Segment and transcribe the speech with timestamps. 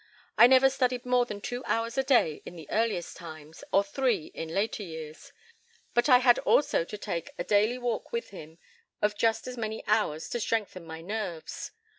[0.35, 4.31] I never studied more than two hours a day in the earliest times, or three
[4.33, 5.31] in later years;
[5.93, 8.57] but I had also to take a daily walk with him
[8.99, 11.69] of just as many hours to strengthen my nerves.